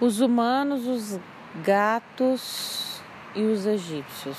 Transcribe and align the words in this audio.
Os 0.00 0.20
humanos, 0.20 0.86
os 0.86 1.18
gatos 1.64 3.00
e 3.34 3.42
os 3.42 3.64
egípcios. 3.64 4.36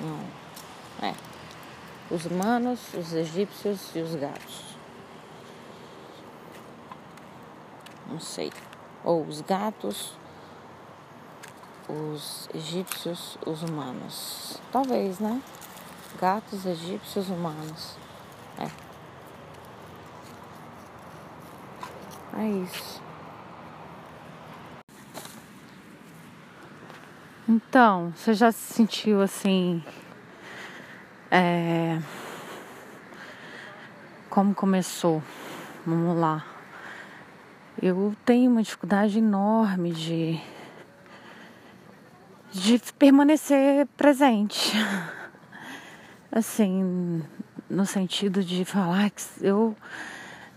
Não. 0.00 1.08
É. 1.08 1.14
Os 2.08 2.24
humanos, 2.24 2.94
os 2.94 3.12
egípcios 3.12 3.94
e 3.96 4.00
os 4.00 4.14
gatos. 4.14 4.76
Não 8.06 8.20
sei. 8.20 8.52
Ou 9.04 9.24
os 9.24 9.40
gatos, 9.40 10.16
os 11.88 12.48
egípcios, 12.54 13.36
os 13.44 13.62
humanos. 13.62 14.60
Talvez, 14.70 15.18
né? 15.18 15.42
Gatos, 16.20 16.64
egípcios, 16.64 17.28
humanos. 17.28 17.96
É. 18.58 18.87
É 22.38 22.48
isso. 22.48 23.02
Então, 27.48 28.12
você 28.14 28.32
já 28.32 28.52
se 28.52 28.74
sentiu 28.74 29.20
assim. 29.20 29.82
É... 31.30 31.98
Como 34.30 34.54
começou? 34.54 35.22
Vamos 35.84 36.16
lá. 36.16 36.46
Eu 37.80 38.14
tenho 38.24 38.50
uma 38.50 38.62
dificuldade 38.62 39.18
enorme 39.18 39.92
de 39.92 40.40
de 42.52 42.80
permanecer 42.98 43.86
presente. 43.96 44.72
Assim, 46.30 47.22
no 47.68 47.86
sentido 47.86 48.44
de 48.44 48.64
falar 48.64 49.10
que 49.10 49.22
eu. 49.40 49.76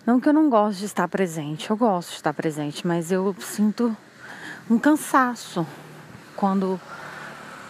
Não 0.03 0.19
que 0.19 0.27
eu 0.27 0.33
não 0.33 0.49
gosto 0.49 0.79
de 0.79 0.85
estar 0.85 1.07
presente, 1.07 1.69
eu 1.69 1.77
gosto 1.77 2.09
de 2.09 2.15
estar 2.15 2.33
presente, 2.33 2.87
mas 2.87 3.11
eu 3.11 3.35
sinto 3.39 3.95
um 4.67 4.79
cansaço 4.79 5.65
quando 6.35 6.79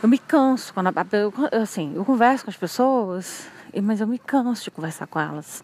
eu 0.02 0.08
me 0.08 0.18
canso, 0.18 0.73
quando 0.73 0.88
eu, 1.12 1.34
assim, 1.62 1.94
eu 1.94 2.06
converso 2.06 2.46
com 2.46 2.50
as 2.50 2.56
pessoas, 2.56 3.50
mas 3.84 4.00
eu 4.00 4.08
me 4.08 4.18
canso 4.18 4.64
de 4.64 4.72
conversar 4.72 5.08
com 5.08 5.20
elas. 5.20 5.62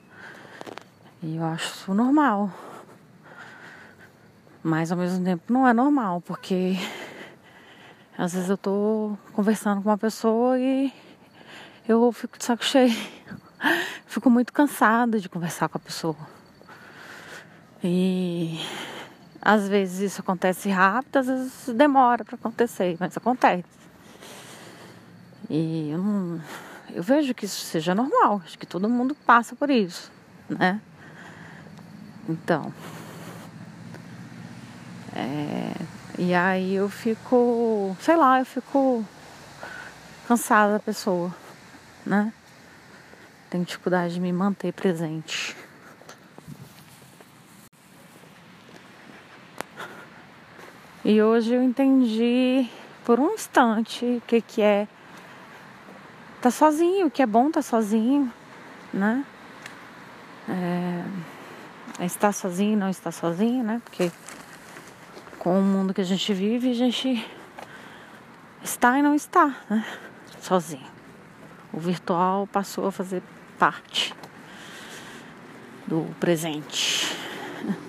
E 1.24 1.38
eu 1.38 1.46
acho 1.46 1.74
isso 1.74 1.94
normal. 1.94 2.52
Mas 4.62 4.92
ao 4.92 4.98
mesmo 4.98 5.24
tempo 5.24 5.54
não 5.54 5.66
é 5.66 5.72
normal, 5.72 6.20
porque 6.20 6.76
às 8.18 8.34
vezes 8.34 8.50
eu 8.50 8.58
tô 8.58 9.18
conversando 9.32 9.82
com 9.82 9.90
uma 9.90 9.98
pessoa 9.98 10.60
e 10.60 10.94
eu 11.88 12.12
fico 12.12 12.38
de 12.38 12.44
saco 12.44 12.64
cheio. 12.66 12.94
Fico 14.06 14.30
muito 14.30 14.52
cansada 14.52 15.18
de 15.18 15.30
conversar 15.30 15.70
com 15.70 15.78
a 15.78 15.82
pessoa. 15.82 16.37
E 17.84 18.60
às 19.42 19.68
vezes 19.68 20.12
isso 20.12 20.22
acontece 20.22 20.70
rápido, 20.70 21.18
às 21.18 21.28
vezes 21.28 21.70
demora 21.76 22.26
para 22.26 22.36
acontecer, 22.36 22.98
mas 23.00 23.16
acontece. 23.16 23.64
E 25.50 25.92
eu, 25.92 25.98
não, 26.00 26.42
eu 26.94 27.04
vejo 27.04 27.34
que 27.34 27.46
isso 27.46 27.66
seja 27.66 27.96
normal, 27.96 28.42
acho 28.44 28.58
que 28.58 28.66
todo 28.66 28.90
mundo 28.90 29.16
passa 29.26 29.56
por 29.56 29.70
isso, 29.70 30.12
né? 30.50 30.82
Então, 32.28 32.74
é, 35.16 35.74
e 36.20 36.34
aí 36.34 36.76
eu 36.76 36.90
fico, 36.90 37.96
sei 38.02 38.16
lá, 38.16 38.40
eu 38.40 38.46
fico 38.46 39.06
cansada 40.28 40.74
da 40.74 40.80
pessoa, 40.80 41.34
né? 42.06 42.34
Tenho 43.50 43.64
dificuldade 43.64 44.16
de 44.16 44.20
me 44.20 44.34
manter 44.34 44.74
presente. 44.74 45.56
E 51.10 51.22
hoje 51.22 51.54
eu 51.54 51.64
entendi 51.64 52.68
por 53.06 53.18
um 53.18 53.34
instante 53.34 54.04
o 54.04 54.22
que, 54.28 54.42
que 54.42 54.62
é 54.62 54.90
tá 56.42 56.52
sozinho, 56.52 57.08
o 57.08 57.10
que 57.10 57.22
é 57.22 57.26
bom 57.26 57.50
tá 57.50 57.62
sozinho, 57.62 58.30
né? 58.94 59.26
É, 60.50 62.04
é 62.04 62.06
estar 62.06 62.34
sozinho, 62.34 62.78
não 62.78 62.90
estar 62.90 63.14
sozinho, 63.14 63.64
né? 63.64 63.82
Porque 63.86 64.12
com 65.40 65.58
o 65.58 65.62
mundo 65.62 65.94
que 65.94 66.02
a 66.02 66.04
gente 66.04 66.34
vive, 66.34 66.72
a 66.72 66.74
gente 66.74 67.26
está 68.62 69.00
e 69.00 69.02
não 69.02 69.16
está, 69.16 69.56
né? 69.70 69.86
Sozinho. 70.42 70.92
O 71.72 71.80
virtual 71.80 72.46
passou 72.48 72.86
a 72.86 72.92
fazer 72.92 73.24
parte 73.58 74.14
do 75.88 76.06
presente, 76.20 77.16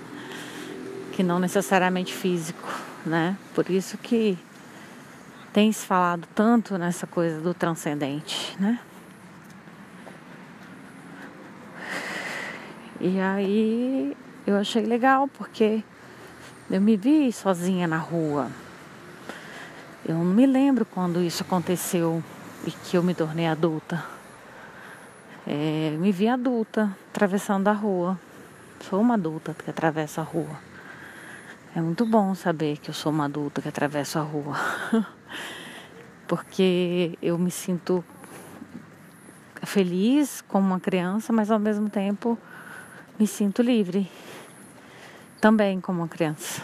que 1.15 1.25
não 1.25 1.41
necessariamente 1.41 2.15
físico, 2.15 2.78
né? 3.09 3.37
Por 3.55 3.69
isso 3.71 3.97
que 3.99 4.39
tem 5.53 5.73
se 5.73 5.87
falado 5.87 6.29
tanto 6.35 6.77
nessa 6.79 7.07
coisa 7.07 7.41
do 7.41 7.55
transcendente, 7.55 8.57
né? 8.61 8.79
E 13.01 13.19
aí 13.21 14.17
eu 14.47 14.57
achei 14.57 14.85
legal 14.85 15.29
porque 15.29 15.83
eu 16.71 16.81
me 16.81 16.97
vi 16.97 17.33
sozinha 17.33 17.87
na 17.87 17.99
rua. 17.99 18.51
Eu 20.07 20.17
não 20.17 20.25
me 20.25 20.47
lembro 20.47 20.85
quando 20.85 21.23
isso 21.23 21.43
aconteceu 21.43 22.23
e 22.67 22.71
que 22.71 22.97
eu 22.97 23.03
me 23.03 23.15
tornei 23.15 23.47
adulta. 23.47 24.05
É, 25.47 25.97
me 25.99 26.13
vi 26.13 26.29
adulta 26.29 26.97
atravessando 27.11 27.69
a 27.69 27.73
rua. 27.73 28.19
Sou 28.81 29.01
uma 29.01 29.15
adulta 29.15 29.55
que 29.55 29.71
atravessa 29.71 30.21
a 30.21 30.25
rua. 30.25 30.68
É 31.79 31.81
muito 31.81 32.05
bom 32.05 32.35
saber 32.35 32.79
que 32.79 32.91
eu 32.91 32.93
sou 32.93 33.13
uma 33.13 33.27
adulta 33.27 33.63
que 33.63 33.69
atravessa 33.69 34.19
a 34.19 34.23
rua. 34.25 34.57
Porque 36.27 37.17
eu 37.23 37.39
me 37.39 37.53
sinto 37.53 38.05
feliz 39.63 40.41
como 40.41 40.67
uma 40.67 40.81
criança, 40.81 41.33
mas 41.33 41.53
ao 41.53 41.59
mesmo 41.61 41.89
tempo 41.89 42.37
me 43.17 43.29
sinto 43.29 43.63
livre 43.63 44.11
também 45.41 45.81
como 45.81 46.01
uma 46.01 46.09
criança. 46.09 46.61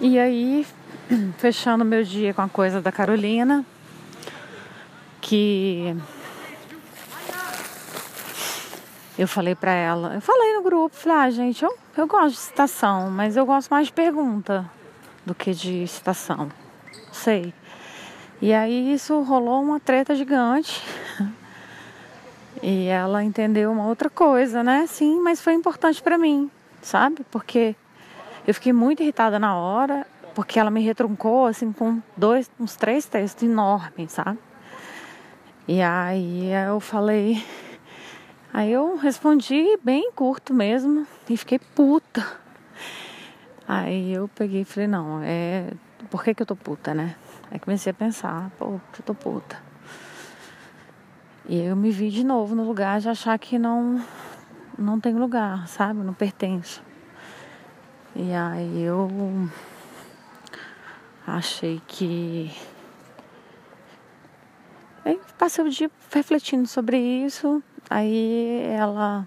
E 0.00 0.20
aí, 0.20 0.64
fechando 1.36 1.84
meu 1.84 2.04
dia 2.04 2.32
com 2.32 2.42
a 2.42 2.48
coisa 2.48 2.80
da 2.80 2.92
Carolina, 2.92 3.66
que 5.20 5.96
eu 9.18 9.26
falei 9.26 9.54
para 9.54 9.72
ela, 9.72 10.14
eu 10.14 10.20
falei 10.20 10.54
no 10.54 10.62
grupo, 10.62 10.94
falei, 10.94 11.18
ah, 11.18 11.30
gente, 11.30 11.64
eu, 11.64 11.76
eu 11.96 12.06
gosto 12.06 12.36
de 12.36 12.40
citação, 12.40 13.10
mas 13.10 13.36
eu 13.36 13.44
gosto 13.44 13.68
mais 13.68 13.88
de 13.88 13.92
pergunta 13.92 14.64
do 15.26 15.34
que 15.34 15.52
de 15.52 15.86
citação. 15.88 16.48
Sei. 17.10 17.52
E 18.40 18.54
aí 18.54 18.94
isso 18.94 19.20
rolou 19.22 19.60
uma 19.60 19.80
treta 19.80 20.14
gigante. 20.14 20.82
E 22.60 22.86
ela 22.86 23.22
entendeu 23.22 23.70
uma 23.70 23.86
outra 23.86 24.10
coisa, 24.10 24.64
né? 24.64 24.84
Sim, 24.88 25.20
mas 25.20 25.40
foi 25.40 25.52
importante 25.54 26.02
para 26.02 26.18
mim, 26.18 26.50
sabe? 26.82 27.24
Porque 27.30 27.76
eu 28.44 28.52
fiquei 28.52 28.72
muito 28.72 29.00
irritada 29.00 29.38
na 29.38 29.54
hora, 29.54 30.04
porque 30.34 30.58
ela 30.58 30.68
me 30.68 30.80
retruncou 30.80 31.46
assim 31.46 31.70
com 31.70 32.02
dois, 32.16 32.50
uns 32.58 32.74
três 32.74 33.06
textos 33.06 33.44
enormes, 33.44 34.10
sabe? 34.10 34.40
E 35.68 35.80
aí 35.80 36.50
eu 36.66 36.80
falei, 36.80 37.44
aí 38.52 38.72
eu 38.72 38.96
respondi 38.96 39.78
bem 39.82 40.12
curto 40.12 40.52
mesmo 40.54 41.06
e 41.28 41.36
fiquei 41.36 41.58
puta. 41.58 42.26
Aí 43.66 44.12
eu 44.12 44.28
peguei 44.28 44.62
e 44.62 44.64
falei, 44.64 44.86
não, 44.86 45.20
é. 45.22 45.70
Por 46.10 46.24
que, 46.24 46.34
que 46.34 46.42
eu 46.42 46.46
tô 46.46 46.56
puta, 46.56 46.94
né? 46.94 47.16
Aí 47.50 47.58
comecei 47.58 47.90
a 47.90 47.94
pensar, 47.94 48.50
pô, 48.58 48.66
eu 48.66 48.80
tô 49.04 49.14
puta. 49.14 49.60
E 51.46 51.60
eu 51.60 51.74
me 51.74 51.90
vi 51.90 52.10
de 52.10 52.24
novo 52.24 52.54
no 52.54 52.64
lugar 52.64 53.00
de 53.00 53.08
achar 53.08 53.38
que 53.38 53.58
não 53.58 54.04
não 54.78 55.00
tem 55.00 55.14
lugar, 55.14 55.66
sabe? 55.66 56.00
Não 56.00 56.14
pertenço. 56.14 56.82
E 58.14 58.32
aí 58.32 58.82
eu 58.82 59.08
achei 61.26 61.80
que 61.86 62.50
aí 65.04 65.20
passei 65.38 65.64
o 65.64 65.70
dia 65.70 65.90
refletindo 66.12 66.66
sobre 66.66 66.98
isso. 66.98 67.62
Aí 67.88 68.62
ela 68.72 69.26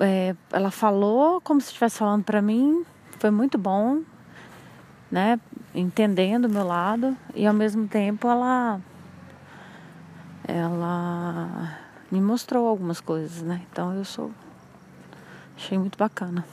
é, 0.00 0.34
ela 0.52 0.70
falou 0.70 1.40
como 1.40 1.60
se 1.60 1.68
estivesse 1.68 1.98
falando 1.98 2.24
para 2.24 2.40
mim. 2.40 2.84
Foi 3.18 3.30
muito 3.30 3.58
bom, 3.58 4.02
né? 5.10 5.40
Entendendo 5.74 6.46
o 6.46 6.48
meu 6.48 6.64
lado 6.64 7.16
e 7.34 7.46
ao 7.46 7.54
mesmo 7.54 7.86
tempo 7.88 8.28
ela 8.28 8.80
ela 10.46 11.78
me 12.10 12.20
mostrou 12.20 12.66
algumas 12.66 13.00
coisas, 13.00 13.42
né? 13.42 13.62
Então 13.70 13.94
eu 13.94 14.04
sou 14.04 14.30
achei 15.56 15.76
muito 15.76 15.98
bacana. 15.98 16.44